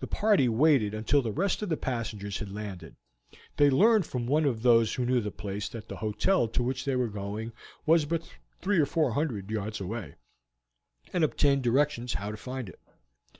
[0.00, 2.96] The party waited until the rest of the passengers had landed.
[3.58, 6.86] They learned from one of those who knew the place that the hotel to which
[6.86, 7.52] they were going
[7.84, 8.26] was but
[8.62, 10.14] three or four hundred yards away,
[11.12, 12.80] and obtained directions how to find it.